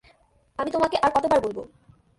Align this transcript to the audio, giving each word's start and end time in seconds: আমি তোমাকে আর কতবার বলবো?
আমি 0.59 0.69
তোমাকে 0.71 0.97
আর 0.97 1.11
কতবার 1.15 1.39
বলবো? 1.41 1.61